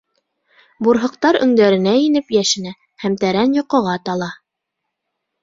[0.87, 2.73] Бурһыҡтар өңдәренә инеп йәшенә
[3.05, 4.33] һәм тәрән йоҡоға тала.